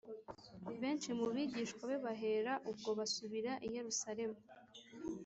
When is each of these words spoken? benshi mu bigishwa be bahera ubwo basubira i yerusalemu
benshi 0.81 1.09
mu 1.17 1.25
bigishwa 1.33 1.83
be 1.89 1.97
bahera 2.05 2.53
ubwo 2.69 2.89
basubira 2.99 3.51
i 3.67 3.69
yerusalemu 3.75 4.39